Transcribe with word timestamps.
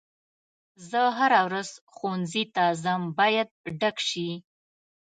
زه 0.89 1.01
هره 1.17 1.41
ورځ 1.47 1.69
ښوونځي 1.93 2.43
ته 2.55 2.63
ځم 2.83 3.01
باید 3.19 3.47
ډک 3.79 3.97
شي. 4.09 4.29